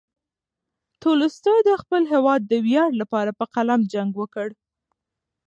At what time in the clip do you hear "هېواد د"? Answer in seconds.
2.13-2.53